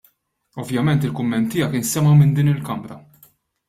[0.63, 3.03] Ovvjament il-kumment tiegħek instema' minn din il-Kamra.